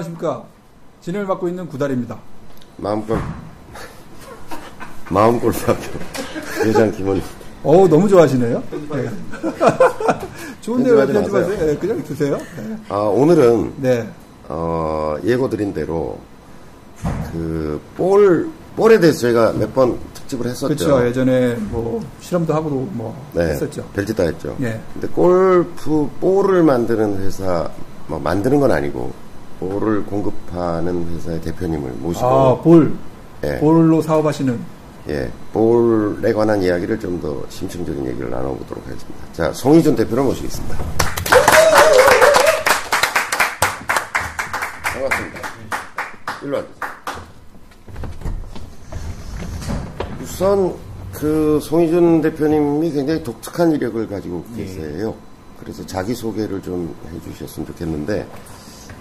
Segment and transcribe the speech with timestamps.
[0.00, 0.44] 안녕하십니까.
[1.02, 2.16] 진행을 맡고 있는 구달입니다.
[2.76, 3.18] 마음껏
[5.10, 5.80] 마음 골프학교
[6.64, 7.20] 회장 김원
[7.62, 8.62] 어우, 너무 좋아하시네요.
[8.70, 9.10] 네.
[10.62, 11.50] 좋은데요, 편집하지 편집하세요.
[11.50, 11.66] 마세요.
[11.66, 12.38] 네, 그냥 드세요.
[12.56, 12.76] 네.
[12.88, 14.08] 아 오늘은 네.
[14.48, 16.18] 어, 예고 드린 대로
[17.32, 20.68] 그볼 볼에 대해서 저희가 몇 번 특집을 했었죠.
[20.74, 21.06] 그렇죠.
[21.06, 23.84] 예전에 뭐 실험도 하고 뭐 네, 했었죠.
[23.94, 24.56] 별짓 다 했죠.
[24.62, 24.80] 예.
[24.94, 27.68] 근데 골프 볼을 만드는 회사
[28.06, 29.12] 뭐 만드는 건 아니고
[29.60, 32.94] 볼을 공급하는 회사의 대표님을 모시고 아, 볼.
[33.44, 33.58] 예.
[33.58, 34.58] 볼로 사업하시는
[35.08, 39.20] 예, 볼에 관한 이야기를 좀 더 심층적인 얘기를 나눠보도록 하겠습니다.
[39.32, 40.76] 자, 송희준 대표를 모시겠습니다.
[44.82, 45.38] 반갑습니다.
[46.42, 46.80] 일로 와주세요.
[50.22, 50.74] 우선
[51.12, 55.14] 그 송희준 대표님이 굉장히 독특한 이력을 가지고 계세요.
[55.58, 58.26] 그래서 자기 소개를 좀 해주셨으면 좋겠는데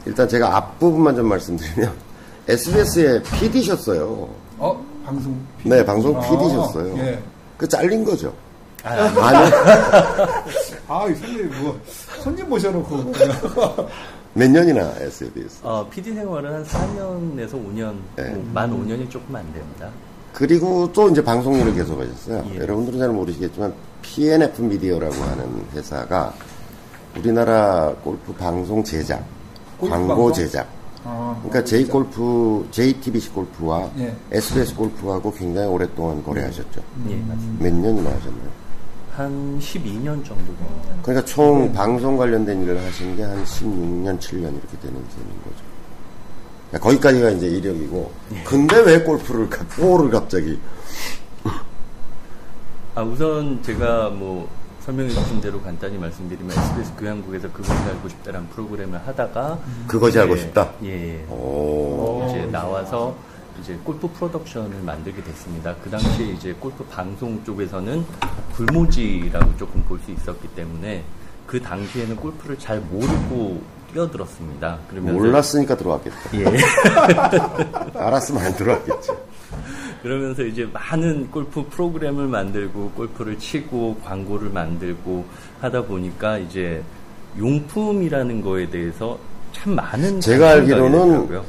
[0.09, 1.93] 일단 제가 앞부분만 좀 말씀드리면
[2.49, 4.27] SBS의 PD셨어요.
[4.57, 5.39] 어, 방송.
[5.63, 6.97] 네, 방송 아, PD셨어요.
[6.97, 7.21] 예.
[7.55, 8.33] 그 잘린 거죠.
[8.83, 8.99] 아니,
[10.87, 11.79] 아, 이 손님 뭐
[12.21, 13.13] 손님 모셔놓고
[14.33, 15.59] 몇 년이나 SBS.
[15.61, 18.29] 어, PD 생활은 한 4년에서 5년, 네.
[18.29, 19.89] 뭐, 만 5년이 조금 안 됩니다.
[20.33, 22.43] 그리고 또 이제 방송 일을 계속 하셨어요.
[22.53, 22.59] 예.
[22.61, 26.33] 여러분들은 잘 모르시겠지만 PNF 미디어라고 하는 회사가
[27.15, 29.23] 우리나라 골프 방송 제작,
[29.79, 30.31] 광고?
[30.31, 30.67] 제작.
[31.05, 34.13] 아, 그러니까 J 골프, JTBC 골프와 예.
[34.31, 36.81] SBS 골프하고 굉장히 오랫동안 거래하셨죠.
[37.09, 37.63] 예, 맞습니다.
[37.63, 38.49] 몇 년이나 하셨나요?
[39.15, 40.93] 한 12년 정도 됩니다.
[41.01, 45.63] 그러니까 총 방송 관련된 일을 하신 게 한 16년, 7년 이렇게 되는 셈인 거죠.
[46.69, 48.11] 그러니까 거기까지가 이제 이력이고.
[48.45, 50.59] 근데 왜 골프를, 가- 볼을 갑자기.
[52.95, 54.49] 아, 우선 제가 뭐
[54.89, 60.37] 설명해 주신 대로 간단히 말씀드리면 SBS 교양국에서 그것이 알고 싶다라는 프로그램을 하다가 그것이 알고 예,
[60.39, 60.71] 싶다?
[60.83, 61.25] 예.
[61.29, 62.25] 오.
[62.27, 63.15] 이제 나와서
[63.61, 65.75] 이제 골프 프로덕션을 만들게 됐습니다.
[65.83, 68.03] 그 당시에 이제 골프 방송 쪽에서는
[68.53, 71.03] 불모지라고 조금 볼 수 있었기 때문에
[71.45, 73.61] 그 당시에는 골프를 잘 모르고
[73.93, 74.79] 뛰어들었습니다.
[74.89, 76.17] 그러면서 몰랐으니까 들어왔겠다.
[76.33, 76.45] 예.
[77.99, 79.11] 알았으면 안 들어왔겠지.
[80.01, 85.25] 그러면서 이제 많은 골프 프로그램을 만들고 골프를 치고 광고를 만들고
[85.61, 86.81] 하다 보니까 이제
[87.37, 89.19] 용품이라는 거에 대해서
[89.51, 91.41] 참 많은 제가 알기로는.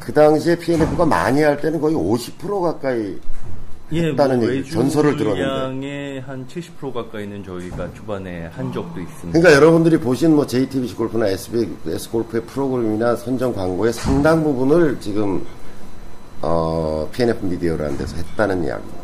[0.00, 3.18] 그 당시에 PNF가 많이 할 때는 거의 50% 가까이
[3.92, 5.46] 예, 했다는 뭐 얘기, 전설을 들었는데.
[5.46, 9.38] 물량의 한70% 가까이는 저희가 초반에 한 적도 있습니다.
[9.38, 15.44] 그러니까 여러분들이 보신 뭐 JTBC 골프나 SBS 골프의 프로그램이나 선정 광고의 상당 부분을 지금
[16.42, 18.98] 어, PNF 미디어라는 데서 했다는 이야기입니다.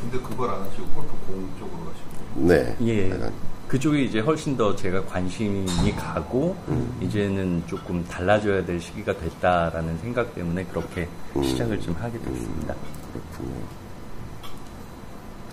[0.00, 2.76] 근데 그걸 안 하시고 골프 공 쪽으로 가시고 네.
[2.82, 3.10] 예.
[3.10, 3.32] 약간
[3.66, 6.98] 그쪽에 이제 훨씬 더 제가 관심이 가고 음.
[7.02, 11.42] 이제는 조금 달라져야 될 시기가 됐다라는 생각 때문에 그렇게 음.
[11.42, 12.74] 시작을 좀 하게 됐습니다.
[13.12, 13.87] 그렇군요.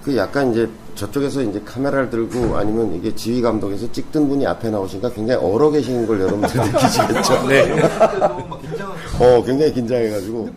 [0.06, 5.10] 그 약간 이제 저쪽에서 이제 카메라를 들고 아니면 이게 지휘 감독에서 찍던 분이 앞에 나오시니까
[5.10, 7.48] 굉장히 얼어 계신 걸 여러분들 느끼시겠죠.
[7.48, 7.82] 네.
[9.20, 10.50] 어, 굉장히 긴장해가지고.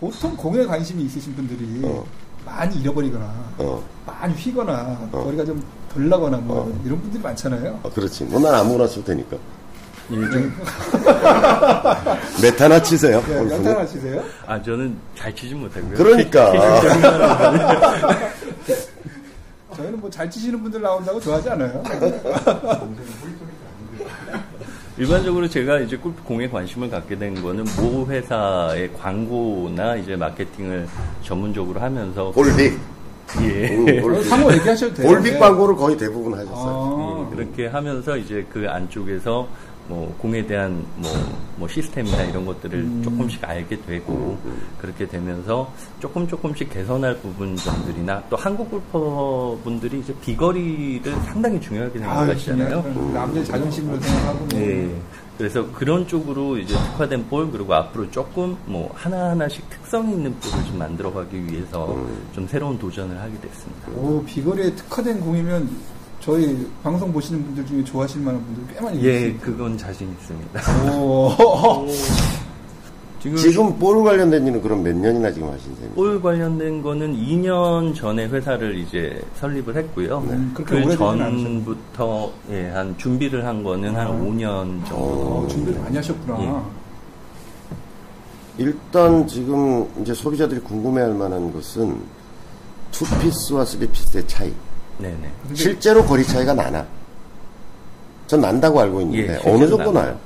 [0.00, 2.02] 보통 공에 관심이 있으신 분들이 어.
[2.46, 5.62] 많이 잃어버리거나 어, 많이 휘거나 거리가 좀
[5.92, 7.80] 덜 나거나 뭐 이런 분들이 많잖아요.
[7.82, 8.24] 어, 그렇지.
[8.24, 9.36] 뭐 난 아무거나 쳐도 되니까.
[10.10, 10.54] 예, 좀,
[12.42, 13.22] 메타나 치세요.
[13.26, 13.36] 네?
[13.36, 14.22] 연탄 하시세요?
[14.46, 15.94] 아 저는 잘 치지 못하고요.
[15.94, 16.52] 그러니까.
[19.78, 21.82] 저희는 뭐 잘 치시는 분들 나온다고 좋아하지 않아요.
[24.98, 30.88] 일반적으로 제가 이제 골프 공에 관심을 갖게 된 거는 모 회사의 광고나 이제 마케팅을
[31.22, 32.76] 전문적으로 하면서 볼빅.
[33.42, 33.68] 예.
[33.76, 34.24] 음, 볼빅.
[34.24, 35.06] 상호 얘기하셔도 돼요.
[35.08, 35.38] 볼빅 네.
[35.38, 36.56] 광고를 거의 대부분 하셨어요.
[36.56, 39.46] 아, 예, 그렇게 하면서 이제 그 안쪽에서
[39.88, 41.10] 뭐 공에 대한 뭐,
[41.56, 44.38] 뭐 시스템이나 이런 것들을 조금씩 알게 되고
[44.78, 52.26] 그렇게 되면서 조금 조금씩 개선할 부분들이나 또 한국 골퍼 분들이 이제 비거리를 상당히 중요하게 아,
[52.26, 52.82] 생각하시잖아요.
[52.82, 54.60] 중요한 남자의 자존심으로 생각하고 뭐.
[54.60, 54.94] 예.
[55.38, 60.64] 그래서 그런 쪽으로 이제 특화된 볼 그리고 앞으로 조금 뭐 하나 하나씩 특성 있는 볼을
[60.66, 61.96] 좀 만들어가기 위해서
[62.34, 63.88] 좀 새로운 도전을 하게 됐습니다.
[63.94, 65.70] 오, 비거리에 특화된 공이면
[66.28, 69.40] 저희 방송 보시는 분들 중에 좋아하실 만한 분들 꽤 많이 예, 계시죠.
[69.40, 70.92] 그건 자신 있습니다.
[70.92, 71.86] 오,
[73.18, 75.94] 지금 지금 볼 관련된 일은 그럼 몇 년이나 지금 하신 셈이에요?
[75.94, 80.18] 볼 관련된 거는 2년 전에 회사를 이제 설립을 했고요.
[80.18, 84.96] 음, 그렇게 그 전부터 예, 한 준비를 한 거는 한 5년 정도.
[84.96, 86.42] 어, 준비를 많이 하셨구나.
[88.58, 88.64] 예.
[88.64, 92.02] 일단 지금 이제 소비자들이 궁금해할 만한 것은
[92.92, 94.52] 투피스와 쓰리피스의 차이.
[94.98, 95.30] 네네.
[95.54, 96.86] 실제로 거리 차이가 나나?
[98.26, 100.06] 전 난다고 알고 있는데 예, 어느 정도 나요.
[100.06, 100.18] 나요?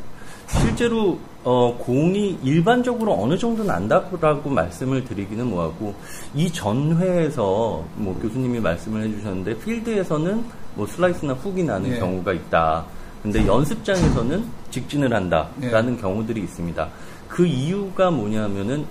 [0.49, 5.95] 실제로 어, 공이 일반적으로 어느 정도 난다고 말씀을 드리기는 뭐하고
[6.35, 11.99] 이 전회에서 뭐 교수님이 말씀을 해주셨는데 필드에서는 뭐 슬라이스나 훅이 나는 네.
[11.99, 12.85] 경우가 있다.
[13.23, 16.01] 근데 연습장에서는 직진을 한다라는 네.
[16.01, 16.89] 경우들이 있습니다.
[17.29, 18.85] 그 이유가 뭐냐면은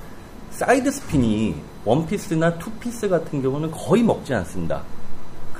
[0.51, 1.55] 사이드 스핀이
[1.85, 4.81] 원피스나 투피스 같은 경우는 거의 먹지 않습니다.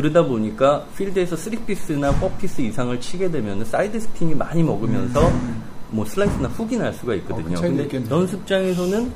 [0.01, 5.31] 그러다 보니까 필드에서 3피스나 4피스 이상을 치게 되면 사이드 스핀이 많이 먹으면서
[5.91, 7.49] 뭐 슬라이스나 훅이 날 수가 어, 있거든요.
[7.49, 8.15] 그 차이도 근데 있겠네요.
[8.15, 9.11] 연습장에서는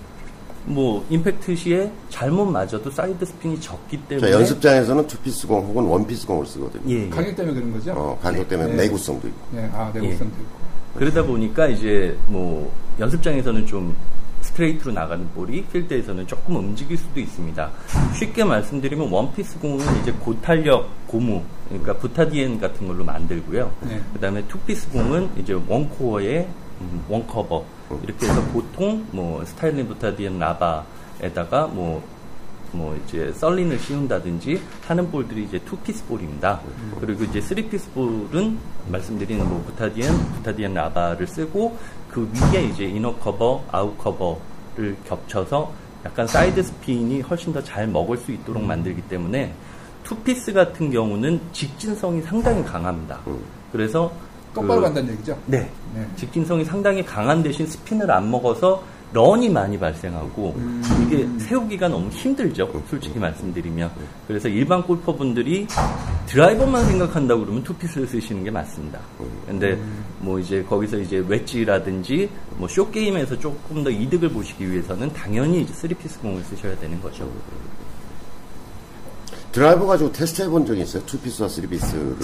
[0.66, 6.28] 뭐 임팩트 시에 잘못 맞아도 사이드 스핀이 적기 자, 때문에 연습장에서는 투피스 공 혹은 원피스
[6.28, 6.84] 공을 쓰거든요.
[6.88, 7.10] 예, 예.
[7.10, 7.92] 가격 때문에 그런 거죠?
[7.94, 8.76] 어, 가격 때문에 네.
[8.84, 9.40] 내구성도 있고.
[9.54, 10.66] 네, 아, 내구성도 있고.
[11.00, 13.96] 그러다 보니까 이제 뭐 연습장에서는 좀
[14.56, 17.69] 스트레이트로 나가는 볼이 필드에서는 조금 움직일 수도 있습니다.
[18.18, 23.72] 쉽게 말씀드리면 원피스 공은 이제 고탄력 고무 그러니까 부타디엔 같은 걸로 만들고요.
[23.81, 24.02] 네.
[24.13, 26.48] 그다음에 투피스 공은 이제 one core에
[26.81, 27.66] 음, one cover
[28.04, 36.06] 이렇게 해서 보통 뭐 styrene butadiene rubber에다가 뭐뭐 이제 Surlyn을 씌운다든지 하는 볼들이 이제 투피스
[36.06, 36.62] 볼입니다.
[37.00, 38.57] 그리고 이제 쓰리피스 볼은
[38.90, 41.78] 말씀드린 뭐 부타디엔, butadiene rubber를 쓰고
[42.16, 45.70] 그 위에 이제 inner cover, out cover를 겹쳐서
[46.06, 49.54] 약간 사이드 스핀이 훨씬 더 잘 먹을 수 있도록 만들기 때문에
[50.06, 53.20] 투피스 같은 경우는 직진성이 상당히 강합니다.
[53.74, 54.14] 그래서
[54.54, 55.38] 똑바로 그- 간다는 얘기죠?
[55.46, 55.70] 네.
[55.94, 56.08] 네.
[56.16, 60.56] 직진성이 상당히 강한 대신 스핀을 안 먹어서 run이 많이 발생하고
[61.06, 62.70] 이게 세우기가 너무 힘들죠.
[62.90, 63.92] 솔직히 말씀드리면.
[64.28, 65.68] 그래서 일반 골퍼분들이
[66.27, 69.00] 드라이버만 생각한다고 그러면 투피스를 쓰시는 게 맞습니다.
[69.45, 69.80] 근데
[70.19, 75.74] 뭐 이제 거기서 이제 웨지라든지 뭐 short game에서 조금 더 이득을 보시기 위해서는 당연히 이제
[75.74, 77.30] 쓰리피스 공을 쓰셔야 되는 거죠.
[79.51, 81.06] 드라이버 가지고 테스트 해본 적이 있어요?
[81.06, 82.18] 투피스와 쓰리피스를.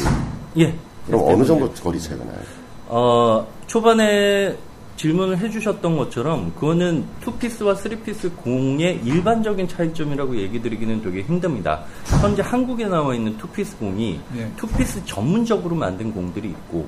[0.57, 0.75] 예.
[1.07, 2.39] 그럼 어느 정도 거리 차이가 나요?
[2.87, 4.55] 어, 초반에
[5.01, 11.83] 질문을 해주셨던 것처럼 그거는 투피스와 쓰리피스 공의 일반적인 차이점이라고 얘기 드리기는 되게 힘듭니다.
[12.21, 14.51] 현재 한국에 나와 있는 투피스 공이 예.
[14.57, 16.87] 투피스 전문적으로 만든 공들이 있고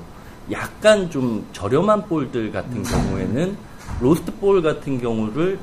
[0.52, 3.56] 약간 좀 저렴한 볼들 같은 경우에는
[4.00, 5.58] 로스트 볼 같은 경우를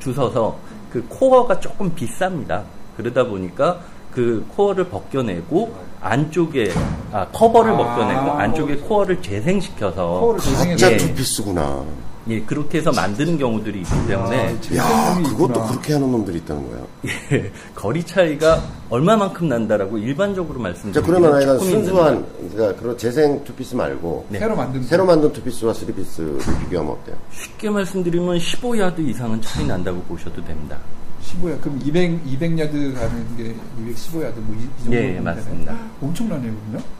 [0.00, 0.58] 주셔서
[0.90, 2.64] 그 코어가 조금 비쌉니다.
[2.96, 3.78] 그러다 보니까
[4.12, 6.70] 그 코어를 벗겨내고 안쪽에
[7.12, 10.96] 아 커버를 아, 벗겨내고 안쪽에 코어를 재생시켜서 코어를 진짜 재생해서 예.
[10.96, 11.84] 투피스구나.
[12.28, 15.66] 예 그렇게 해서 만드는 경우들이 있기 때문에 아, 야, 재생성이 그것도 있구나.
[15.68, 16.80] 그렇게 하는 놈들이 있다는 거야.
[17.32, 23.42] 예, 거리 차이가 얼마만큼 난다라고 일반적으로 자, 말씀드리면 그러면 아이가 조금 순수한, 그러니까 그런 재생
[23.44, 24.38] 투피스 말고, 네.
[24.40, 27.16] 새로 만든 새로 만든 투피스와 쓰리피스를 비교하면 어때요?
[27.32, 30.76] 쉽게 말씀드리면 15야드 이상은 차이 난다고 보셔도 됩니다.
[31.28, 31.60] 15야.
[31.60, 33.54] 그럼 200, 200야드 가는 게
[33.84, 35.22] 215야드 뭐 이, 이 정도 예, 되나요?
[35.22, 35.76] 맞습니다.
[36.00, 36.98] 엄청나네요, 그러면?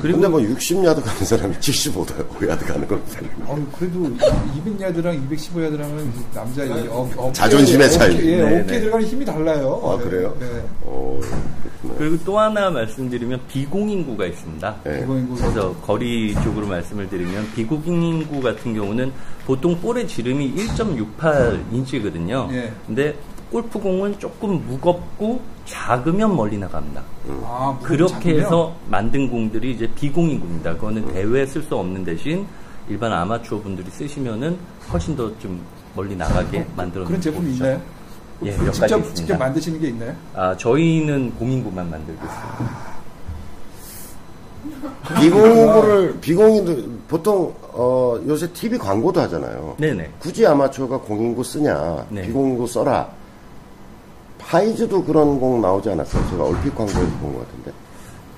[0.00, 3.02] 그리고 근데 뭐 60야드 가는 사람이 75야드 가는 건.
[3.46, 8.14] 어우, 그래도 200야드랑 215야드랑은 남자 이 어, 어깨, 자존심의 차이.
[8.14, 8.80] 어깨, 예, 네, 어깨에 네.
[8.80, 9.80] 들어가는 힘이 달라요.
[9.84, 10.36] 아, 네, 그래요?
[10.38, 10.46] 네.
[10.82, 11.18] 어,
[11.62, 11.98] 그렇구나.
[11.98, 14.76] 그리고 또 하나 말씀드리면 비공인구가 있습니다.
[14.84, 15.00] 네.
[15.00, 15.34] 비공인구.
[15.34, 19.12] 그래서 거리 쪽으로 말씀을 드리면 비공인구 같은 경우는
[19.46, 22.52] 보통 볼의 지름이 1.68인치거든요.
[22.52, 22.72] 예.
[22.86, 23.16] 근데
[23.54, 27.02] 골프공은 조금 무겁고 작으면 멀리 나갑니다.
[27.44, 28.40] 아, 무겁고 그렇게 작으면?
[28.40, 30.74] 해서 만든 공들이 이제 비공인구입니다.
[30.74, 32.44] 그거는 대회에 쓸 수 없는 대신
[32.88, 34.58] 일반 아마추어 분들이 쓰시면은
[34.92, 35.60] 훨씬 더 좀
[35.94, 37.80] 멀리 나가게 만들어 그런 제품이 있나요?
[38.44, 39.14] 예, 몇 가지 직접, 있습니다.
[39.14, 40.12] 직접 만드시는 게 있나요?
[40.34, 42.84] 아, 저희는 공인구만 만들고 있습니다.
[45.20, 49.76] 비공인구를, 비공인도, 보통, 어, 요새 TV 광고도 하잖아요.
[49.78, 50.10] 네네.
[50.18, 52.22] 굳이 아마추어가 공인구 쓰냐, 네.
[52.22, 53.08] 비공인구 써라.
[54.58, 56.30] 파이즈도 그런 공 나오지 않았어요.
[56.30, 57.72] 제가 얼핏 광고에서 본 것 같은데.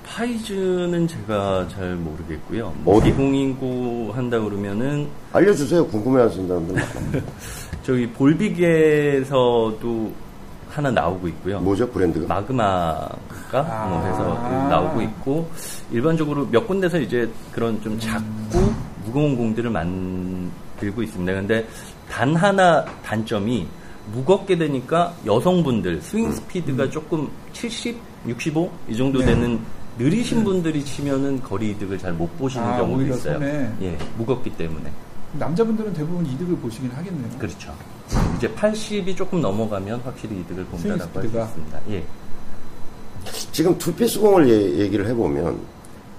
[0.03, 2.73] 파이즈는 제가 잘 모르겠고요.
[2.83, 3.11] 뭐 어디?
[3.11, 5.85] 비공인구 한다 그러면은 알려주세요.
[5.85, 6.81] 궁금해 하시는 사람들.
[7.85, 9.31] 저희 볼빅에서도
[10.71, 11.59] 하나 나오고 있고요.
[11.59, 12.25] 뭐죠, 브랜드가?
[12.33, 14.67] 마그마가 뭐 해서 아.
[14.71, 15.47] 나오고 있고
[15.91, 18.73] 일반적으로 몇 군데서 이제 그런 좀 작고
[19.05, 21.31] 무거운 공들을 만들고 있습니다.
[21.31, 21.67] 근데
[22.09, 23.67] 단 하나 단점이
[24.13, 27.97] 무겁게 되니까 여성분들 스윙 스피드가 조금 70,
[28.27, 29.25] 65 이 정도 네.
[29.27, 29.59] 되는
[29.97, 33.39] 느리신 분들이 치면은 거리 이득을 잘 못 보시는 아, 경우도 오히려 있어요.
[33.81, 34.91] 예, 무겁기 때문에.
[35.33, 37.29] 남자분들은 대부분 이득을 보시긴 하겠네요.
[37.37, 37.73] 그렇죠.
[38.37, 41.43] 이제 80이 조금 넘어가면 확실히 이득을 본다라고 할수 스피드가.
[41.45, 41.79] 있습니다.
[41.89, 42.03] 예.
[43.51, 45.59] 지금 투피스 공을 얘- 얘기를 해보면,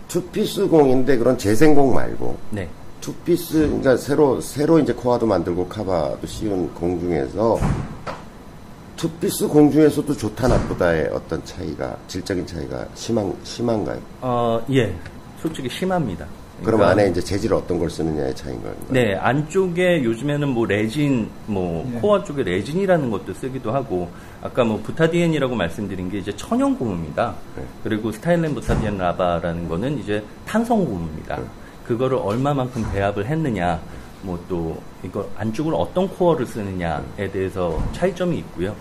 [0.09, 2.69] 투피스 공인데 그런 재생공 말고, 네.
[3.01, 7.59] 투피스, 그러니까 새로, 새로 이제 코아도 만들고 카바도 씌운 공 중에서,
[8.97, 14.01] 투피스 공 중에서도 좋다 나쁘다의 어떤 차이가, 질적인 차이가 심한, 심한가요?
[14.21, 14.95] 어, 예.
[15.41, 16.27] 솔직히 심합니다.
[16.65, 18.77] 그럼 그러니까 안에 이제 재질 어떤 걸 쓰느냐의 차이인 거예요.
[18.89, 22.01] 네, 안쪽에 요즘에는 뭐 레진, 뭐 예.
[22.01, 24.09] 코어 쪽에 레진이라는 것도 쓰기도 하고,
[24.43, 27.37] 아까 뭐 부타디엔이라고 말씀드린 게 이제 천연 고무입니다.
[27.57, 27.63] 네.
[27.85, 31.37] 그리고 styrene butadiene rubber라는 거는 이제 탄성 고무입니다.
[31.37, 31.45] 네.
[31.89, 33.81] 그거를 얼마만큼 배합을 했느냐,
[34.23, 38.75] 뭐 또 이거 안쪽으로 어떤 코어를 쓰느냐에 대해서 차이점이 있고요.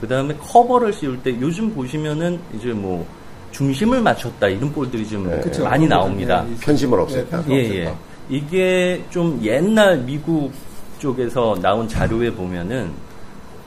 [0.00, 3.06] 그 다음에 커버를 씌울 때 요즘 보시면은 이제 뭐
[3.52, 5.40] 중심을 맞췄다 이런 볼들이 좀 네.
[5.40, 5.64] 그쵸.
[5.64, 6.42] 많이 나옵니다.
[6.42, 7.30] 네, 이- 편심을 네, 없앴다.
[7.30, 7.74] 편심 예.
[7.84, 7.94] 예.
[8.28, 10.50] 이게 좀 옛날 미국
[10.98, 12.90] 쪽에서 나온 자료에 보면은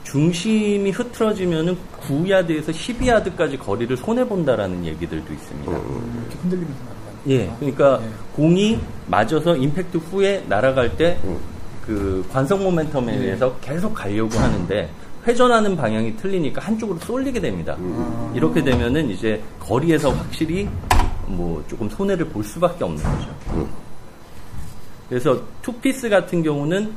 [0.04, 1.76] 중심이 흐트러지면은
[2.08, 5.72] 9야드에서 12야드까지 거리를 손해 본다라는 얘기들도 있습니다.
[5.72, 5.76] 이
[7.26, 8.08] 예, 그러니까 예.
[8.34, 11.18] 공이 맞아서 임팩트 후에 날아갈 때
[11.88, 13.16] 그 관성 모멘텀에 예.
[13.16, 14.90] 의해서 계속 가려고 하는데
[15.26, 17.76] 회전하는 방향이 틀리니까 한쪽으로 쏠리게 됩니다.
[17.80, 18.32] 아.
[18.34, 20.68] 이렇게 되면은 이제 거리에서 확실히
[21.26, 23.68] 뭐 조금 손해를 볼 수밖에 없는 거죠.
[25.08, 26.92] 그래서 투피스 같은 경우는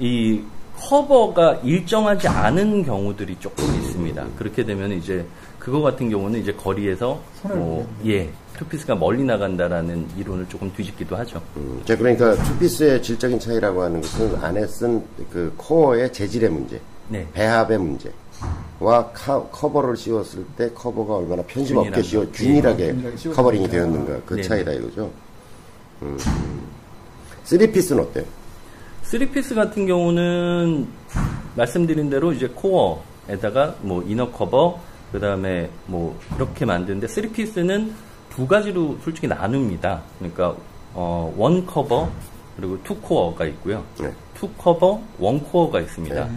[0.00, 0.40] 이
[0.76, 4.26] 커버가 일정하지 않은 경우들이 조금 있습니다.
[4.36, 5.24] 그렇게 되면 이제
[5.64, 7.88] 그거 같은 경우는 이제 거리에서 뭐.
[8.04, 8.28] 예,
[8.58, 11.40] 투피스가 멀리 나간다라는 이론을 조금 뒤집기도 하죠.
[11.56, 15.02] 음, 자, 그러니까 투피스의 질적인 차이라고 하는 것은 안에 쓴
[15.32, 16.78] 그 코어의 재질의 문제,
[17.08, 17.26] 네.
[17.32, 22.08] 배합의 문제와 카- 커버를 씌웠을 때 커버가 얼마나 편심 없게 균일하게.
[22.10, 23.36] 씌워, 균일하게 균일하게 씌워졌는가.
[23.36, 24.42] 커버링이 되었는가 그 네.
[24.42, 25.10] 차이다 이거죠.
[26.02, 26.18] 음.
[27.46, 28.24] 3피스는 어때요?
[29.02, 30.86] 쓰리피스 같은 경우는
[31.56, 34.78] 말씀드린 대로 이제 코어에다가 뭐 inner cover
[35.14, 37.94] 그 다음에 뭐 이렇게 만드는데 쓰리피스는
[38.30, 40.02] 두 가지로 솔직히 나눕니다.
[40.18, 40.56] 그러니까
[40.92, 42.10] 어, one cover
[42.56, 43.84] 그리고 two core가 있고요.
[44.00, 44.12] 네.
[44.34, 46.28] two cover, one core가 있습니다.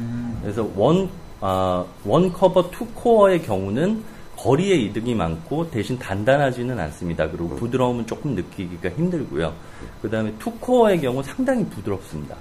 [0.44, 1.10] 그래서 one,
[1.42, 4.04] 아, one cover, two core의 경우는
[4.36, 7.28] 거리에 이득이 많고 대신 단단하지는 않습니다.
[7.32, 9.54] 그리고 부드러움은 조금 느끼기가 힘들고요.
[10.04, 12.36] 그 다음에 two core의 경우 상당히 부드럽습니다.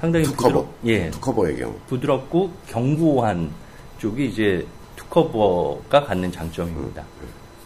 [0.00, 0.48] 상당히 two cover.
[0.48, 1.72] 부드럽, 예, two cover의 경우.
[1.86, 3.48] 부드럽고 견고한
[3.98, 4.81] 쪽이 이제 two
[5.12, 7.04] cover가 갖는 장점입니다.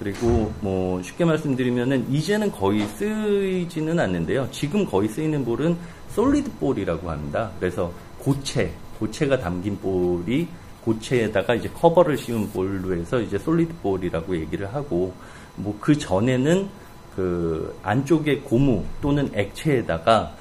[0.01, 4.49] 그리고 뭐 쉽게 말씀드리면은 이제는 거의 쓰이지는 않는데요.
[4.51, 5.77] 지금 거의 쓰이는 볼은
[6.11, 7.51] solid ball이라고 합니다.
[7.61, 10.49] 그래서 고체, 고체가 담긴 볼이
[10.85, 15.15] 고체에다가 이제 커버를 씌운 볼로 해서 이제 solid ball이라고 얘기를 하고
[15.57, 16.69] 뭐 그 전에는
[17.15, 20.35] 그 안쪽에 고무 또는 액체에다가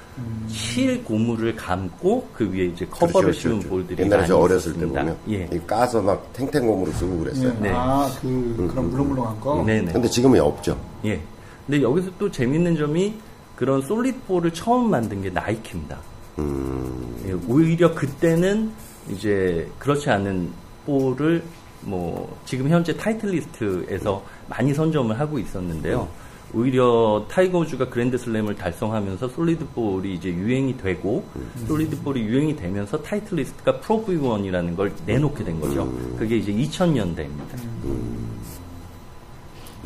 [0.48, 3.68] 실 고무를 감고 그 위에 이제 커버를 그렇죠, 씌운 그렇죠.
[3.68, 5.00] 볼들이 옛날에 많이 저 어렸을 때 있었습니다.
[5.00, 5.48] 보면 예.
[5.52, 7.48] 이 까서 막 탱탱공으로 쓰고 그랬어요.
[7.48, 7.60] 예.
[7.60, 7.70] 네.
[7.74, 9.62] 아, 그, 그런 물렁물렁한 거?
[9.64, 9.92] 네네.
[9.92, 10.78] 근데 지금은 없죠.
[11.04, 11.20] 예.
[11.66, 13.14] 근데 여기서 또 재밌는 점이
[13.56, 15.98] 그런 solid ball을 처음 만든 게 나이키입니다.
[16.38, 18.70] 음, 예, 오히려 그때는
[19.10, 20.50] 이제 그렇지 않은
[20.84, 21.42] 볼을
[21.80, 26.08] 뭐 지금 현재 타이틀리스트에서 많이 선점을 하고 있었는데요.
[26.54, 31.24] 오히려 타이거 우즈가 그랜드 슬램을 달성하면서 solid ball이 이제 유행이 되고
[31.66, 35.92] solid ball이 유행이 되면서 타이틀리스트가 프로 V1이라는 걸 내놓게 된 거죠.
[36.18, 37.58] 그게 이제 2000년대입니다.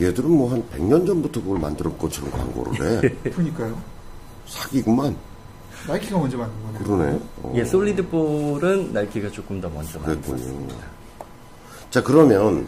[0.00, 3.08] 얘들은 뭐 한 100년 전부터 그걸 만든 것처럼 광고를 해.
[3.30, 3.78] 그러니까요.
[4.46, 5.16] 사기구만.
[5.88, 6.84] 나이키가 먼저 만든 거네요.
[6.84, 7.20] 그러네.
[7.42, 9.98] 어, 예, 솔리드 볼은 나이키가 조금 더 먼저.
[9.98, 10.74] 만들었습니다.
[11.90, 12.66] 자, 그러면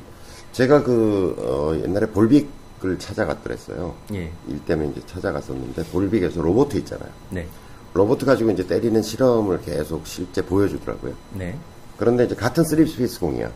[0.53, 2.49] 제가 그, 어, 옛날에 볼빅
[2.85, 3.95] 을 찾아갔더랬어요.
[4.15, 7.11] 예, 일 때문에 이제 찾아갔었는데, 볼빅에서 로봇 있잖아요.
[7.31, 7.47] 네,
[7.95, 11.15] 로봇 가지고 이제 때리는 실험을 계속 실제 보여주더라고요.
[11.35, 11.57] 네,
[11.97, 13.51] 그런데 이제 같은 3피스 공이야.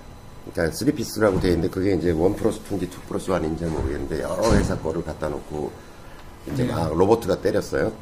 [0.53, 4.53] 그러니까 3피스라고 되어 있는데 그게 이제 1 플러스 2인지 2 플러스 1인지 잘 모르겠는데 여러
[4.55, 5.73] 회사 거를 갖다 놓고
[6.53, 6.73] 이제 네.
[6.73, 7.93] 막 로봇가 때렸어요.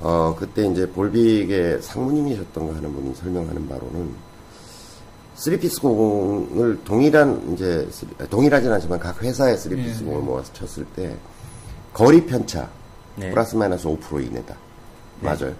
[0.00, 4.31] 어, 그때 이제 볼빅의 상무님이셨던가 하는 분이 설명하는 바로는
[5.36, 7.88] 3피스 공을 동일한 이제
[8.30, 10.26] 동일하진 않지만 각 회사의 3피스 네, 공을 네.
[10.26, 11.16] 모아서 쳤을 때
[11.92, 12.68] 거리 편차
[13.16, 13.30] 네.
[13.30, 14.56] 플러스 마이너스 5% 이내다.
[15.20, 15.54] 맞아요.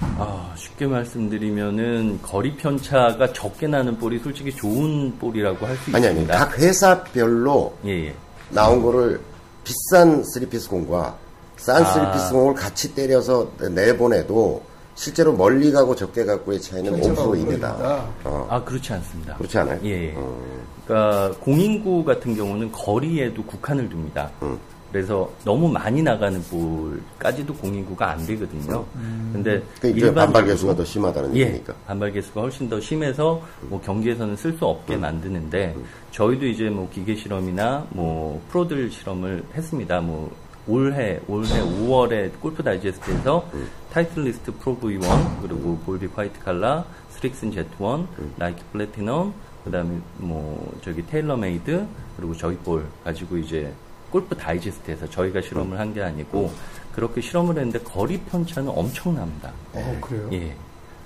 [0.00, 6.36] 아, 쉽게 말씀드리면은 거리 편차가 적게 나는 볼이 솔직히 좋은 볼이라고 할수 아니 아니 있습니다.
[6.36, 8.14] 각 회사별로 예, 예.
[8.50, 9.20] 나온 거를
[9.62, 11.16] 비싼 3피스 공과
[11.56, 12.12] 싼 아.
[12.12, 14.62] 3피스 공을 같이 때려서 내보내도
[14.94, 18.06] 실제로 멀리 가고 적게 갖고의 차이는 편차가 5% 5% 이내다.
[18.24, 19.34] 어, 아, 그렇지 않습니다.
[19.36, 19.80] 그렇지 않아요?
[19.84, 20.14] 예, 예.
[20.16, 20.40] 어,
[20.86, 24.30] 그러니까 공인구 같은 경우는 거리에도 국한을 둡니다.
[24.42, 24.56] 음.
[24.92, 28.84] 그래서 너무 많이 나가는 볼까지도 공인구가 안 되거든요.
[29.32, 31.74] 근데 그 이제 일반적으로- 반발 개수가 더 심하다는 예, 얘기니까.
[31.84, 35.74] 반발 개수가 훨씬 더 심해서 뭐 경기에서는 쓸 수 없게 만드는데
[36.12, 40.00] 저희도 이제 뭐 기계 실험이나 뭐 프로들 실험을 했습니다.
[40.00, 40.30] 뭐
[40.66, 43.48] 올해 올해 5월에 골프 다이제스트에서
[43.92, 48.06] 타이틀리스트 프로 V1 그리고 볼빅 화이트 칼라, 스트릭슨 제트1,
[48.36, 53.72] 나이키 플래티넘 그다음에 뭐 저기 테일러 메이드 그리고 저희 볼 가지고 이제
[54.10, 56.50] 골프 다이제스트에서 저희가 실험을 한 게 아니고
[56.94, 59.50] 그렇게 실험을 했는데 거리 편차는 엄청납니다.
[59.72, 60.28] 어, 그래요?
[60.32, 60.54] 예,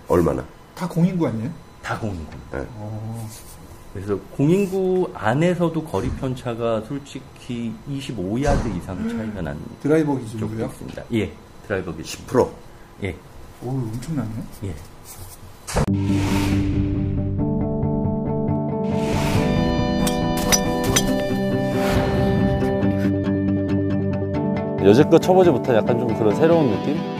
[0.06, 0.44] 얼마나?
[0.74, 1.50] 다 공인구 아니에요?
[1.82, 2.30] 다 공인구.
[2.52, 2.64] 네.
[2.74, 3.28] 어,
[3.98, 10.66] 그래서 공인구 안에서도 거리 편차가 솔직히 25야드 이상 차이가 나는 드라이버 쪽도 기준으로요?
[10.66, 11.02] 있습니다.
[11.14, 11.32] 예,
[11.66, 12.24] 드라이버 기준.
[12.26, 12.48] 10%.
[13.02, 13.16] 예,
[13.64, 14.30] 오, 엄청나네.
[14.64, 14.74] 예.
[24.84, 27.17] 여지껏 쳐보지 못한 약간 좀 그런 새로운 느낌?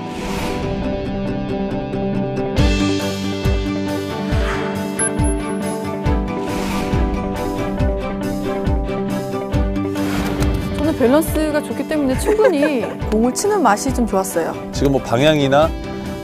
[10.98, 14.54] 밸런스가 좋기 때문에 충분히 공을 치는 맛이 좀 좋았어요.
[14.72, 15.70] 지금 뭐 방향이나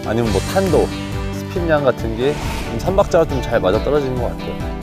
[0.06, 0.86] 아니면 뭐 탄도,
[1.32, 2.34] 스핀량 같은 게
[2.74, 4.74] 좀 삼박자가 좀 잘 맞아 떨어지는 것 같아요.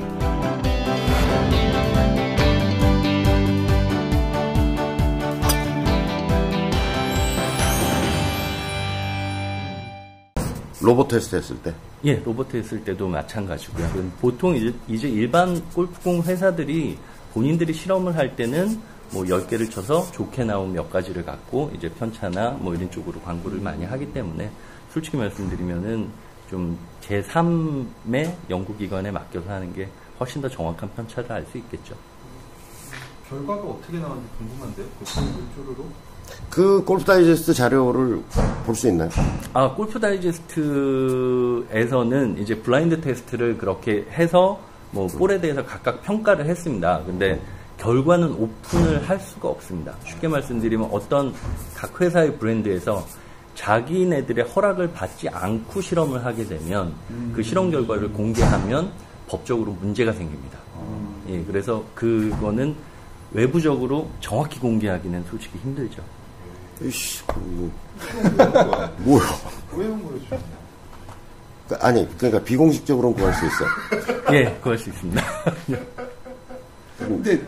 [10.82, 11.74] 로봇 테스트 했을 때.
[12.06, 13.88] 예, 로봇 했을 때도 마찬가지고요.
[13.92, 14.56] 그럼 보통
[14.88, 16.98] 이제 일반 골프공 회사들이
[17.34, 18.80] 본인들이 실험을 할 때는
[19.12, 23.86] 뭐 10개를 쳐서 좋게 나온 몇 가지를 갖고 이제 편차나 뭐 이런 쪽으로 광고를 많이
[23.86, 24.50] 하기 때문에
[24.94, 26.08] 솔직히 말씀드리면은
[26.50, 29.88] 좀 제3의 연구기관에 맡겨서 하는 게
[30.20, 31.96] 훨씬 더 정확한 편차를 알 수 있겠죠.
[33.30, 34.86] 결과가 어떻게 나왔는지 궁금한데요?
[35.00, 35.86] 그 쭈루루?
[36.50, 38.22] 그 골프 다이제스트 자료를
[38.66, 39.10] 볼 수 있나요?
[39.54, 44.60] 아, 골프 다이제스트에서는 이제 blind test를 그렇게 해서
[44.92, 47.02] 뭐 볼에 대해서 각각 평가를 했습니다.
[47.06, 47.42] 근데
[47.82, 49.96] 결과는 오픈을 할 수가 없습니다.
[50.06, 51.34] 쉽게 말씀드리면 어떤
[51.76, 53.04] 각 회사의 브랜드에서
[53.56, 56.94] 자기네들의 허락을 받지 않고 실험을 하게 되면
[57.34, 58.92] 그 실험 결과를 공개하면
[59.28, 60.60] 법적으로 문제가 생깁니다.
[61.30, 62.76] 예, 그래서 그거는
[63.32, 66.04] 외부적으로 정확히 공개하기는 솔직히 힘들죠.
[66.84, 67.72] 이씨, 뭐,
[69.00, 69.26] 뭐야.
[69.72, 70.40] 거죠?
[71.68, 73.66] 그, 아니, 그러니까 비공식적으로는 구할 수 있어.
[74.34, 75.24] 예, 그럴 수 있습니다.
[76.98, 77.42] 근데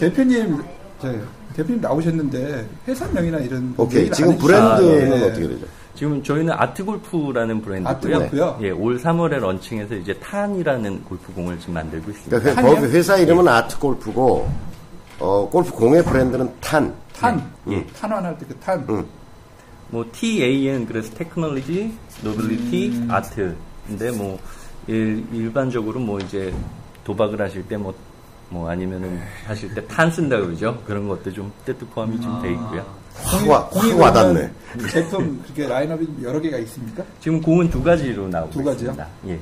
[0.00, 0.62] 대표님,
[1.00, 1.12] 저
[1.54, 4.10] 대표님 나오셨는데 회사명이나 이런 오케이.
[4.10, 5.26] 지금 안 브랜드는 해주시잖아요.
[5.26, 5.66] 어떻게 되죠?
[5.94, 7.96] 지금 저희는 아트골프라는 브랜드고요.
[8.16, 8.58] 아트골프요?
[8.62, 12.38] 예, 올 3월에 런칭해서 이제 탄이라는 골프공을 지금 만들고 있습니다.
[12.38, 12.80] 그러니까 탄이요?
[12.80, 14.48] 거기 회사 이름은 아트 골프고,
[15.18, 16.94] 어, 골프 공의 브랜드는 탄.
[17.12, 17.84] 탄, 예.
[17.88, 18.86] 탄환할 때 그 탄.
[18.88, 19.04] 응.
[19.90, 21.92] 뭐 TAN 그래서 technology,
[22.22, 23.54] nobility, art.
[23.86, 24.38] 근데 뭐
[24.86, 26.54] 일, 일반적으로 뭐 이제
[27.04, 27.92] 도박을 하실 때뭐
[28.50, 30.80] 뭐 아니면은 하실 때탄 쓴다 그러죠.
[30.86, 32.84] 그런 것도 좀 뜻도 포함이 좀돼 있고요.
[33.14, 34.50] 확, 확 와닿네.
[34.90, 37.02] 제품 그렇게 라인업이 여러 개가 있습니까?
[37.20, 38.90] 지금 공은 두 가지로 나오고 두 가지요?
[38.90, 39.08] 있습니다.
[39.28, 39.40] 예.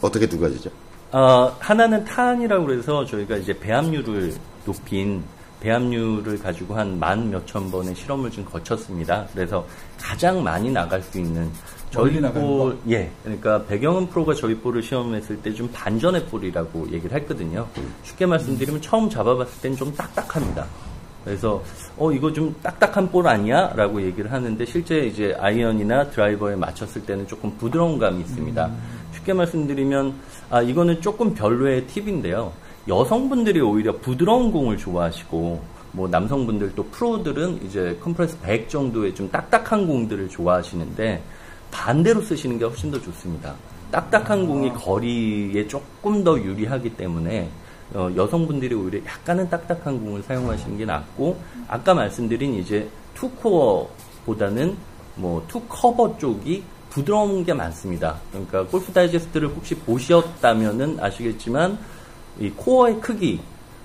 [0.00, 0.70] 어떻게 두 가지죠?
[1.12, 5.22] 어, 하나는 탄이라고 그래서 저희가 이제 배합률을 높인
[5.60, 9.26] 배합률을 가지고 한 만 몇천 번의 실험을 좀 거쳤습니다.
[9.32, 9.64] 그래서
[10.00, 11.50] 가장 많이 나갈 수 있는
[11.92, 16.90] 저희 멀리 나가는 볼, 예, 그러니까 백영은 프로가 저희 볼을 시험했을 때 좀 반전의 볼이라고
[16.90, 17.68] 얘기를 했거든요.
[18.02, 20.66] 쉽게 말씀드리면 처음 잡아봤을 땐 좀 딱딱합니다.
[21.24, 21.62] 그래서
[21.98, 27.56] 어 이거 좀 딱딱한 볼 아니야?라고 얘기를 하는데 실제 이제 아이언이나 드라이버에 맞췄을 때는 조금
[27.58, 28.70] 부드러운 감이 있습니다.
[29.14, 30.14] 쉽게 말씀드리면
[30.50, 32.52] 아 이거는 조금 별로의 팁인데요.
[32.88, 39.86] 여성분들이 오히려 부드러운 공을 좋아하시고 뭐 남성분들 또 프로들은 이제 compress 100 정도의 좀 딱딱한
[39.86, 41.22] 공들을 좋아하시는데
[41.72, 43.56] 반대로 쓰시는 게 훨씬 더 좋습니다.
[43.90, 47.50] 딱딱한 공이 거리에 조금 더 유리하기 때문에
[47.94, 54.76] 어, 여성분들이 오히려 약간은 딱딱한 공을 사용하시는 게 낫고 아까 말씀드린 이제 two core보다는
[55.16, 58.18] 뭐 two cover 쪽이 부드러운 게 많습니다.
[58.30, 61.78] 그러니까 Golf Digest를 혹시 보셨다면은 아시겠지만
[62.38, 63.40] 이 코어의 크기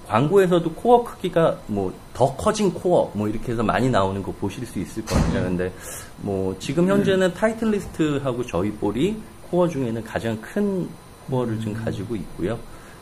[0.07, 4.79] 광고에서도 코어 크기가 뭐 더 커진 코어 뭐 이렇게 해서 많이 나오는 거 보실 수
[4.79, 5.39] 있을 겁니다.
[5.39, 5.71] 근데
[6.17, 9.15] 뭐 지금 현재는 Titleist하고 저희 볼이
[9.51, 10.89] 코어 중에는 가장 큰
[11.29, 12.57] 코어를 지금 가지고 있고요.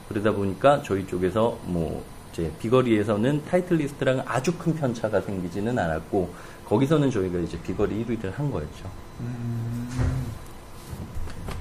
[0.09, 6.33] 그러다 보니까 저희 쪽에서 뭐 이제 비거리에서는 Titleist랑 아주 큰 편차가 생기지는 않았고
[6.65, 8.91] 거기서는 저희가 이제 비거리 1위를 한 거였죠.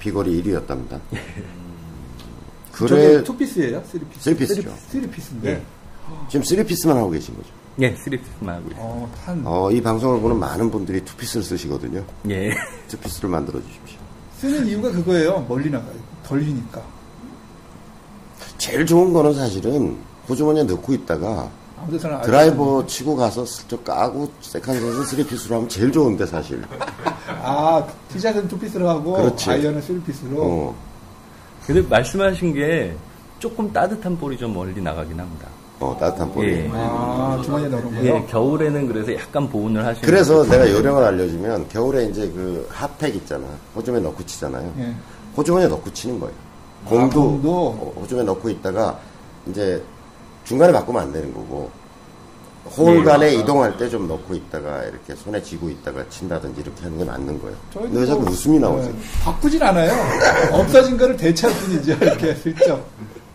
[0.01, 0.99] 비거리 1위였답니다.
[2.75, 3.83] 그래, 투피스예요?
[3.91, 4.21] 쓰리피스?
[4.23, 4.75] 쓰리피스죠.
[4.91, 5.51] 쓰리피스인데.
[5.51, 5.63] 예.
[6.29, 7.49] 지금 3 piece만 하고 계신 거죠.
[7.81, 8.83] 예, three piece만 하고 있어요.
[8.85, 9.43] 어, 탄.
[9.45, 12.05] 어, 이 방송을 보는 많은 분들이 two piece를 쓰시거든요.
[12.31, 12.51] 예.
[12.89, 13.99] Two piece를 만들어 주십시오.
[14.39, 15.45] 쓰는 이유가 그거예요.
[15.49, 15.95] 멀리 나가요.
[16.25, 16.83] 덜리니까.
[18.59, 19.97] 제일 좋은 거는 사실은
[20.29, 21.51] 호주머니에 넣고 있다가
[22.25, 26.63] 드라이버 치고 가서 슬쩍 까고 세컨샷은 쓰리피스로 하면 제일 좋은데 사실.
[27.43, 29.51] 아, 티샷은 two piece로 하고 그렇지.
[29.51, 30.37] 아이언은 three piece로.
[30.43, 30.75] 어.
[31.67, 32.95] 근데 말씀하신 게
[33.39, 35.49] 조금 따뜻한 볼이 좀 멀리 나가긴 합니다.
[35.81, 36.53] 어, 따뜻한 볼이.
[36.53, 36.71] 예.
[36.73, 38.05] 아, 주머니에 넣는 거요?
[38.05, 43.47] 예, 겨울에는 그래서 약간 보온을 하시는 그래서 내가 요령을 알려주면 겨울에 이제 그 핫팩 있잖아.
[43.75, 44.73] 호주머니에 넣고 치잖아요.
[44.79, 44.95] 예.
[45.37, 46.35] 호주머니에 넣고 치는 거예요.
[46.87, 47.67] 공도, 아, 공도?
[47.67, 48.99] 어, 호주머니에 넣고 있다가
[49.47, 49.83] 이제
[50.45, 51.71] 중간에 바꾸면 안 되는 거고
[52.65, 57.05] 홀 간에 이동할 때 좀 넣고 있다가 이렇게 손에 쥐고 있다가 친다든지 이렇게 하는 게
[57.05, 57.57] 맞는 거예요.
[57.93, 58.89] 왜 자꾸 뭐, 웃음이 나오지?
[58.89, 59.93] 네, 바꾸진 않아요.
[60.53, 61.93] 없어진 거를 대체할 뿐이죠.
[61.93, 62.85] 이렇게 슬쩍.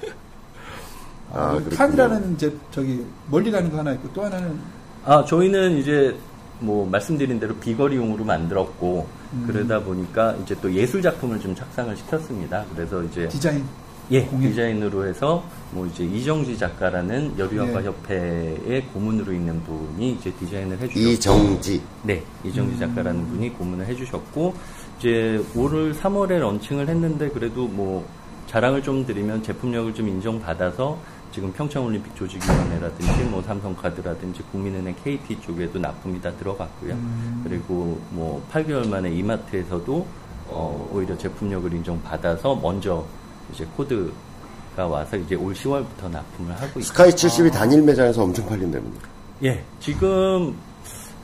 [1.32, 1.76] 아, 아, 그렇군요.
[1.78, 4.60] 칸이라는 이제 저기 멀리 가는 거 하나 있고 또 하나는
[5.06, 6.16] 아, 저희는 이제
[6.60, 9.44] 뭐 말씀드린 대로 비거리용으로 만들었고 음.
[9.48, 12.66] 그러다 보니까 이제 또 예술 작품을 좀 착상을 시켰습니다.
[12.76, 13.64] 그래서 이제 디자인.
[14.12, 14.26] 예.
[14.28, 17.86] 디자인으로 해서 뭐 이제 이정지 작가라는 여류학과 예.
[17.86, 21.82] 협회의 고문으로 있는 분이 이제 디자인을 해주셨고 이정지.
[22.04, 24.56] 네, 이정지 작가라는 분이 고문을 해주셨고
[24.98, 28.08] 이제 올 3월에 런칭을 했는데 그래도 뭐
[28.48, 30.98] 자랑을 좀 드리면 제품력을 좀 인정받아서
[31.32, 36.98] 지금 평창올림픽 조직위원회라든지 뭐 삼성카드라든지 국민은행 KT 쪽에도 납품이 다 들어갔고요.
[37.44, 40.08] 그리고 뭐 8개월 만에 이마트에서도
[40.48, 43.06] 어, 오히려 제품력을 인정받아서 먼저
[43.54, 46.84] 이제 코드가 와서 이제 올 10월부터 납품을 하고 있습니다.
[46.84, 49.08] 스카이 70이 단일 매장에서 엄청 팔린답니다.
[49.44, 50.56] 예, 지금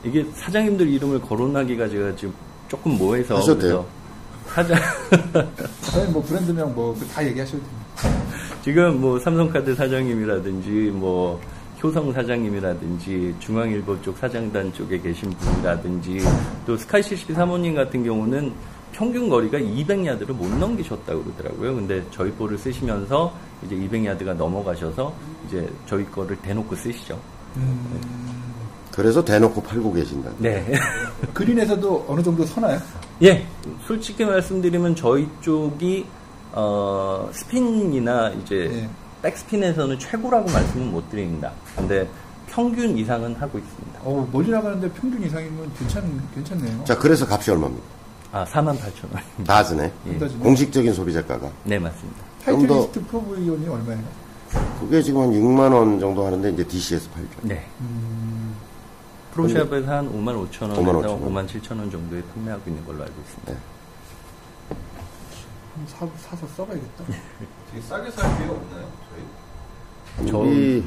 [0.04, 2.34] 이게 사장님들 이름을 거론하기가 제가 지금
[2.68, 3.86] 조금 뭐해서 하셔도 돼요.
[4.48, 4.80] 사장
[5.92, 8.26] 저희 뭐 브랜드명 뭐 다 얘기하셔도 됩니다.
[8.64, 11.40] 지금 뭐 삼성카드 사장님이라든지 뭐
[11.84, 16.20] 효성 사장님이라든지 중앙일보 쪽 사장단 쪽에 계신 분이라든지
[16.66, 18.54] 또 스카이 CCP 사모님 같은 경우는
[18.96, 21.76] 평균 거리가 200야드를 못 넘기셨다고 그러더라고요.
[21.76, 23.34] 근데 저희 볼을 쓰시면서
[23.66, 25.14] 이제 200야드가 넘어가셔서
[25.46, 27.20] 이제 저희 거를 대놓고 쓰시죠.
[28.94, 30.32] 그래서 대놓고 팔고 계신다.
[30.38, 30.74] 네.
[31.34, 32.80] 그린에서도 어느 정도 서나요?
[33.22, 33.46] 예,
[33.86, 36.06] 솔직히 말씀드리면 저희 쪽이
[36.54, 38.90] 어, 스핀이나 이제 예.
[39.22, 41.52] 백스핀에서는 최고라고 말씀은 못 드립니다.
[41.76, 42.08] 근데
[42.48, 44.00] 평균 이상은 하고 있습니다.
[44.04, 46.86] 어, 멀리 나가는데 평균 이상이면 괜찮, 괜찮네요.
[46.86, 48.05] 자, 그래서 값이 얼마입니까?
[48.36, 49.46] 아, 48,000원.
[49.48, 49.94] 다즈네.
[50.08, 50.20] 예.
[50.20, 50.40] 다즈네.
[50.44, 51.50] 공식적인 소비자가가.
[51.64, 52.20] 네, 맞습니다.
[52.44, 54.04] 좀 더- 타이틀리스트 프로브이온이 얼마예요?
[54.82, 57.30] 그게 지금 한 6만 원 정도 하는데 이제 DC에서 팔죠.
[57.44, 57.66] 네.
[59.34, 61.34] 프로샵에서 한 5만 5천 5만 원에서 5천 원.
[61.34, 63.54] 5만 7천 원 정도에 판매하고 있는 걸로 알고 있습니다.
[63.54, 63.58] 네.
[65.88, 67.06] 사, 사서 써봐야겠다.
[67.72, 68.90] 되게 싸게 살 기회가 없나요?
[70.18, 70.30] 저희?
[70.30, 70.86] 저- 우리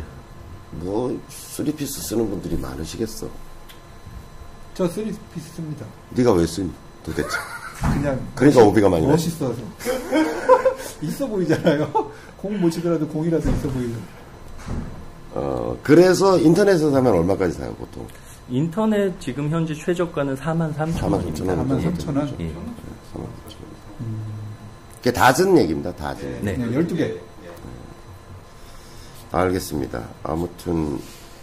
[0.72, 3.26] 뭐 three piece 쓰는 분들이 많으시겠어.
[4.74, 5.86] 저 three piece 씁니다.
[6.10, 6.70] 네가 왜 쓰니
[7.08, 7.28] 도대체?
[7.94, 8.20] 그냥.
[8.34, 9.06] 그러니까 오비가 많이.
[9.06, 9.54] 멋있어서.
[11.02, 12.10] 있어 보이잖아요.
[12.36, 13.94] 공 못 치더라도 공이라도 있어 보이는.
[15.34, 18.06] 어 그래서 인터넷에서 사면 얼마까지 사요 보통?
[18.48, 21.54] 인터넷 지금 현재 최저가는 4만 3천 4만 3천 원입니다.
[21.54, 21.68] 원.
[21.68, 22.36] 4만 3천 원.
[22.40, 22.44] 예.
[22.46, 23.28] 4만 3천 원.
[24.96, 25.92] 그게 다즌 얘기입니다.
[25.94, 26.38] 다즌.
[26.42, 26.54] 네.
[26.56, 27.14] 그냥 12개.
[29.30, 30.02] 알겠습니다.
[30.22, 30.98] 아무튼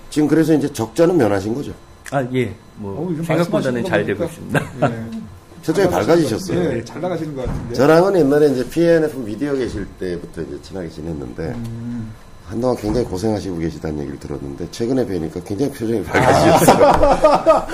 [0.10, 1.72] 지금 그래서 이제 적자는 면하신 거죠?
[2.12, 2.54] 아, 예.
[2.78, 4.62] 뭐 요즘 생각보다는 잘 되고 있습니다.
[4.82, 5.25] 예.
[5.66, 6.60] 표정이 잘 밝아지셨어요.
[6.78, 7.74] 예, 잘 나가시는 것 같은데.
[7.76, 12.14] 저랑은 옛날에 이제 PNF 미디어 계실 때부터 이제 친하게 지냈는데 음.
[12.46, 16.12] 한동안 굉장히 고생하시고 계시다는 얘기를 들었는데 최근에 뵈니까 굉장히 표정이 아.
[16.12, 17.68] 밝아지셨어요.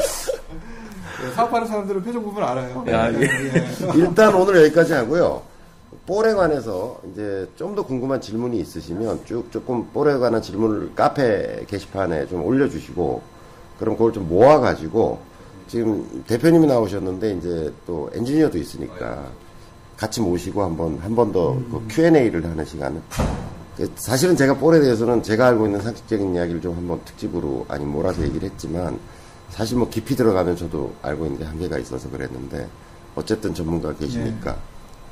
[1.25, 2.85] 예, 사업하는 사람들은 표정 보면 알아요.
[2.87, 3.21] 아, 예.
[3.21, 3.67] 예.
[3.95, 5.41] 일단 오늘 여기까지 하고요.
[6.07, 12.27] 볼에 관해서 이제 좀 더 궁금한 질문이 있으시면 쭉 조금 볼에 관한 질문을 카페 게시판에
[12.27, 13.21] 좀 올려주시고
[13.79, 15.19] 그럼 그걸 좀 모아가지고
[15.71, 19.23] 지금 대표님이 나오셨는데 이제 또 엔지니어도 있으니까
[19.95, 23.01] 같이 모시고 한번 한 번 더 그 Q&A를 하는 시간을
[23.77, 28.21] 그 사실은 제가 볼에 대해서는 제가 알고 있는 상식적인 이야기를 좀 한번 특집으로 아니 몰아서
[28.21, 28.99] 얘기를 했지만
[29.49, 32.67] 사실 뭐 깊이 들어가면 저도 알고 있는 게 한계가 있어서 그랬는데
[33.15, 34.57] 어쨌든 전문가 계시니까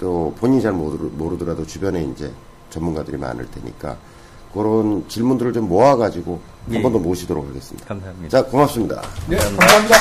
[0.02, 2.30] 또 본인이 잘 모르, 모르더라도 주변에 이제
[2.70, 3.96] 전문가들이 많을 테니까
[4.54, 6.82] 그런 질문들을 좀 모아가지고 한 예.
[6.82, 7.88] 번더 모시도록 하겠습니다.
[7.88, 8.30] 감사합니다.
[8.30, 9.02] 자, 고맙습니다.
[9.30, 9.96] 네, 감사합니다.